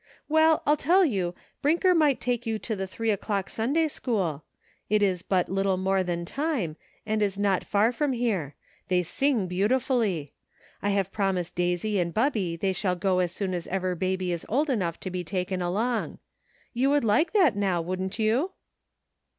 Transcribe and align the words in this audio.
Well, 0.27 0.63
I'll 0.65 0.77
tell 0.77 1.05
you, 1.05 1.35
Brinker 1.61 1.93
might 1.93 2.19
take 2.19 2.47
you 2.47 2.57
to 2.57 2.75
the 2.75 2.87
three 2.87 3.11
o'clock 3.11 3.51
Sunday 3.51 3.87
school; 3.87 4.43
it 4.89 5.03
is 5.03 5.21
but 5.21 5.47
little 5.47 5.77
more 5.77 6.01
than 6.01 6.25
time, 6.25 6.75
and 7.05 7.21
that 7.21 7.25
is 7.25 7.37
not 7.37 7.63
far 7.63 7.91
from 7.91 8.11
here; 8.13 8.55
they 8.87 9.03
sing 9.03 9.47
beau 9.47 9.67
tifully. 9.67 10.31
I 10.81 10.89
have 10.89 11.11
promised 11.11 11.53
Daisy 11.53 11.99
and 11.99 12.15
Bubby 12.15 12.55
they 12.55 12.73
shall 12.73 12.95
go 12.95 13.19
as 13.19 13.31
soon 13.31 13.53
as 13.53 13.67
ever 13.67 13.93
Baby 13.93 14.31
is 14.31 14.43
old 14.49 14.71
enough 14.71 14.99
to 15.01 15.11
be 15.11 15.23
taken 15.23 15.61
along. 15.61 16.17
You 16.73 16.89
would 16.89 17.03
like 17.03 17.33
that 17.33 17.55
now, 17.55 17.79
wouldn't 17.79 18.17
you 18.17 18.53